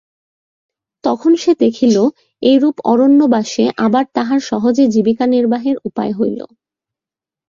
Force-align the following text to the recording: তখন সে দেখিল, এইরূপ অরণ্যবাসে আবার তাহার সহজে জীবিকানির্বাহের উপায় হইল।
তখন 1.03 1.31
সে 1.35 1.51
দেখিল, 1.59 1.95
এইরূপ 2.41 2.75
অরণ্যবাসে 2.85 3.65
আবার 3.85 4.05
তাহার 4.15 4.39
সহজে 4.49 4.83
জীবিকানির্বাহের 4.87 5.77
উপায় 5.87 6.13
হইল। 6.19 6.39